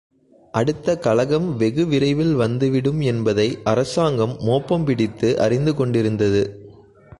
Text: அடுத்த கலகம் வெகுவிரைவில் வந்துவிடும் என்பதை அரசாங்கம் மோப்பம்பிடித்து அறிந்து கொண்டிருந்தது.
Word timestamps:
அடுத்த 0.51 0.97
கலகம் 0.97 1.59
வெகுவிரைவில் 1.59 2.33
வந்துவிடும் 2.33 3.01
என்பதை 3.01 3.59
அரசாங்கம் 3.63 4.35
மோப்பம்பிடித்து 4.39 5.35
அறிந்து 5.35 5.75
கொண்டிருந்தது. 5.75 6.43